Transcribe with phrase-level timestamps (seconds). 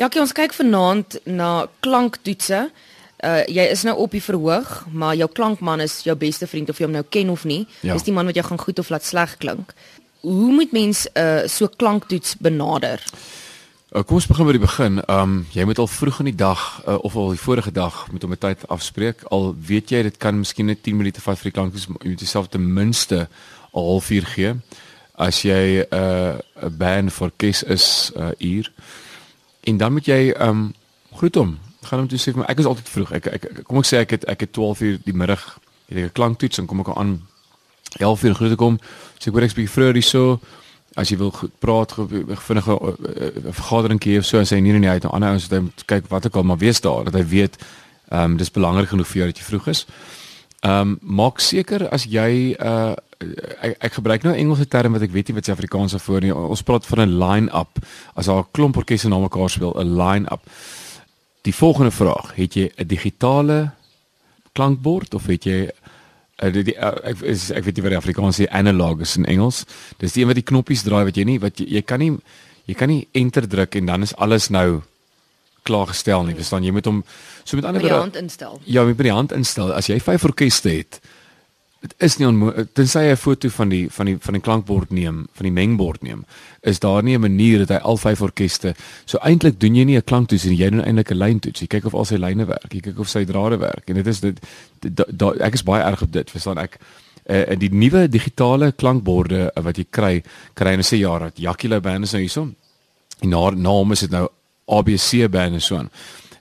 [0.00, 2.60] Jackie, ons kyk vanaand na klanktoetse.
[3.20, 6.78] Uh jy is nou op die verhoog, maar jou klankman is jou beste vriend of
[6.80, 7.66] jy hom nou ken of nie.
[7.84, 7.92] Ja.
[7.92, 9.74] Dis die man wat jou gaan goed of laat sleg klink.
[10.24, 13.04] Hoe moet mens uh so klanktoets benader?
[13.92, 15.02] Uh, kom ons begin by die begin.
[15.04, 18.24] Um jy moet al vroeg in die dag uh, of al die vorige dag met
[18.24, 19.26] hom 'n tyd afspreek.
[19.28, 22.24] Al weet jy dit kan miskien net 10 minute vat vir die klanktoets, jy moet
[22.24, 24.56] jouself ten minste 'n halfuur gee.
[25.12, 28.72] As jy 'n uh, 'n band vir orkes is 'n uh, uur.
[29.68, 30.70] En dan moet jy um
[31.12, 31.58] groet hom.
[31.82, 33.12] Gaan hom toe sê maar ek is altyd vroeg.
[33.18, 36.04] Ek, ek kom ek sê ek het ek het 12 uur die middag het ek
[36.04, 37.20] 'n klanktoets en kom ek aan
[37.98, 38.78] 11 uur groet ek hom.
[39.18, 40.40] Sê ek hoor ek's bietjie vroeër hierso.
[40.96, 42.78] As jy wil goed praat, vinnige
[43.54, 45.62] vergadering gee of so as hy nie in die uit aan ander ouens wat hy
[45.62, 47.58] moet kyk wat ook al maar wees daar dat hy weet
[48.10, 49.86] ehm um, dis belangrik genoeg vir jou dat jy vroeg is.
[50.60, 55.12] Ehm um, maak seker as jy uh ek, ek gebruik nou Engelse term wat ek
[55.14, 56.32] weet nie wat se Afrikaans daarvoor nie.
[56.34, 57.78] Ons praat van 'n line-up.
[58.14, 60.42] As daar 'n klomp orkeste na mekaar speel, 'n line-up.
[61.42, 63.72] Die volgende vraag, het jy 'n digitale
[64.52, 65.70] klankbord of het jy
[66.42, 69.16] uh, die, die uh, ek is, ek weet nie wat die Afrikaans sê analog is
[69.16, 69.64] in Engels.
[69.98, 72.18] Dis die een wat die knoppies draai wat jy nie wat jy, jy kan nie
[72.68, 74.82] jy kan nie enter druk en dan is alles nou
[75.62, 76.34] klaar gestel nie.
[76.38, 77.02] Verstaan jy moet hom
[77.44, 78.60] so met ander woorde hand instel.
[78.64, 79.72] Ja, met die hand instel.
[79.74, 81.00] As jy vyf orkeste het,
[81.80, 84.90] dit is nie onmoontlik tensy jy 'n foto van die van die van die klankbord
[84.90, 86.24] neem, van die mengbord neem,
[86.60, 88.74] is daar nie 'n manier dat hy al vyf orkeste.
[89.06, 91.60] So eintlik doen jy nie 'n klanktoets nie, jy doen eintlik 'n lyntoets.
[91.60, 94.06] Jy kyk of al sy lyne werk, jy kyk of sy drade werk en dit
[94.06, 94.40] is dit
[94.80, 96.78] da, da, ek is baie erg op dit, verstaan ek
[97.30, 100.22] uh, die nuwe digitale klankborde uh, wat jy kry,
[100.54, 102.48] kry jy sê ja, dat Jackie Lou band is nou hierso.
[103.20, 104.28] En na naam is dit nou
[104.66, 105.90] ABC band en so aan.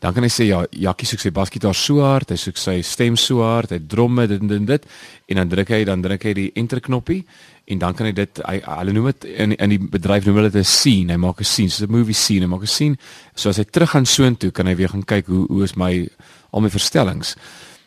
[0.00, 3.16] Dan kan hy sê ja, Jackie soek sy basgitaar so hard, hy soek sy stem
[3.16, 4.88] so hard, hy dromme dit en dit dit
[5.32, 7.22] en dan druk hy dan druk hy die enter knoppie
[7.66, 10.52] en dan kan hy dit hy hulle noem dit in in die bedryf noem hulle
[10.52, 12.96] dit 'n scene, hy maak 'n scene, so 'n movie scene, hy maak 'n scene.
[13.34, 16.08] So as hy terug gaan soontoe, kan hy weer gaan kyk hoe hoe is my
[16.52, 17.36] al my verstellings.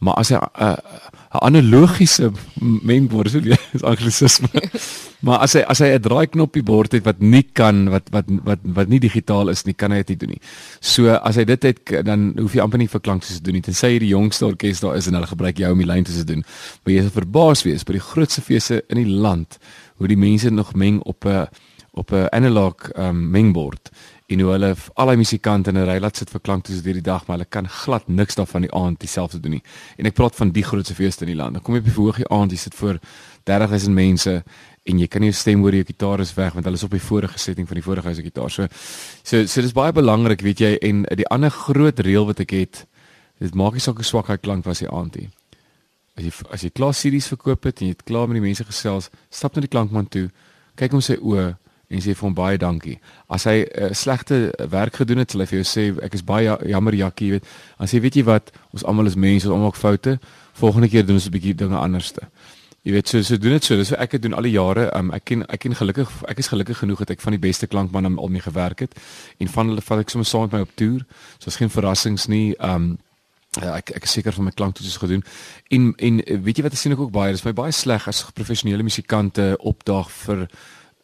[0.00, 0.76] Maar as hy uh,
[1.32, 2.30] 'n analogiese
[2.60, 3.40] mengbord so
[3.72, 4.48] is anglisisme.
[5.24, 8.60] maar as hy as hy 'n draaiknoppie bord het wat nie kan wat wat wat
[8.62, 10.42] wat nie digitaal is nie, kan hy dit nie doen nie.
[10.80, 13.64] So as hy dit het dan hoef jy amper nie vir klanktoets te doen nie.
[13.64, 16.24] Tensy jy die jongste orkes daar is en hulle gebruik jou om die lyn te
[16.24, 16.44] doen.
[16.84, 19.58] Maar jy sal verbaas wees by die grootste feeste in die land
[19.96, 21.48] hoe die mense nog meng op 'n
[21.92, 23.90] op 'n analog um, mengbord
[24.26, 27.02] en hoe hulle al die musikante in 'n ry laat sit vir klanktoets deur die
[27.02, 29.62] dag, maar hulle kan glad niks daarvan die aand dieselfde doen nie.
[29.96, 31.52] En ek praat van die grootste feeste in die land.
[31.52, 32.98] Dan kom jy op die verhoogie aand, jy sit voor
[33.44, 34.42] 30000 mense
[34.82, 36.90] en jy kan nie jou stem hoor jou gitaar is weg want hulle is op
[36.90, 38.50] die vorige setting van die vorige huise gitaar.
[38.50, 38.66] So
[39.22, 42.86] so so dis baie belangrik, weet jy, en die ander groot reël wat ek het,
[43.38, 45.28] dit maak nie saak hoe swak hy klank was die aand nie.
[46.16, 48.64] As jy as jy klaar series verkoop het en jy het klaar met die mense
[48.64, 50.30] gesels, stap na die klankman toe,
[50.76, 51.56] kyk hom sy oë
[51.92, 52.96] en sê vir hom baie dankie.
[53.28, 56.56] As hy uh, slegte werk gedoen het, sal hy vir jou sê ek is baie
[56.70, 57.52] jammer Jakkie, jy weet.
[57.78, 60.16] Dan sê weet jy wat, ons almal is mense, ons maak foute.
[60.58, 62.28] Volgende keer doen ons 'n bietjie dinge anderste.
[62.82, 63.76] Jy weet so so doen dit so.
[63.76, 64.88] Dis so ek het doen al die jare.
[64.96, 67.66] Um, ek ken ek ken gelukkig ek is gelukkig genoeg dat ek van die beste
[67.66, 68.98] klankmanne al mee gewerk het
[69.38, 71.06] en van hulle vat ek sommer saam met my op toer.
[71.38, 72.56] So is geen verrassings nie.
[72.58, 72.98] Um
[73.60, 75.20] Ja, ek ek seker van my klanktoets gedoen.
[75.68, 78.22] En en weet jy wat ek sien ek ook baie, dis my baie sleg as
[78.32, 80.46] professionele musikante opdaag vir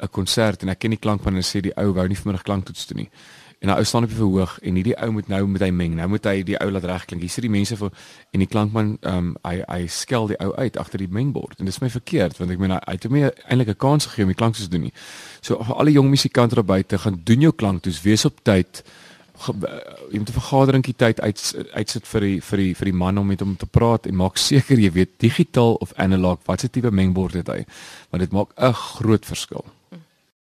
[0.00, 2.86] 'n konsert en ek ken die klankman en sê die ou wou nie vanmiddag klanktoets
[2.86, 3.10] doen nie.
[3.60, 5.94] En daai ou staan op die verhoog en hierdie ou moet nou met hy meng.
[5.96, 7.22] Nou moet hy die ou laat regklink.
[7.22, 7.90] Hier sit die mense vir
[8.32, 11.58] en die klankman ehm um, hy hy skel die ou uit agter die mengbord.
[11.58, 14.34] En dis my verkeerd want ek meen hy het hom eintlik 'n kans gegee om
[14.34, 14.92] die klanktoets te doen nie.
[15.40, 18.84] So al die jong musikante daar buite gaan doen jou klanktoets, wees op tyd
[19.44, 23.26] jy moet 'n vergaderingkie tyd uit uitsit vir die vir die vir die man om
[23.26, 27.34] met hom te praat en maak seker jy weet digitaal of analog watse tipe mengbord
[27.34, 27.64] het hy
[28.10, 29.64] want dit maak 'n groot verskil